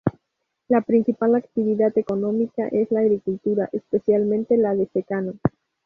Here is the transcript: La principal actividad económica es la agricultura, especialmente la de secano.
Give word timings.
La 0.67 0.81
principal 0.81 1.35
actividad 1.35 1.95
económica 1.95 2.67
es 2.69 2.89
la 2.91 3.01
agricultura, 3.01 3.69
especialmente 3.71 4.57
la 4.57 4.73
de 4.73 4.87
secano. 4.87 5.33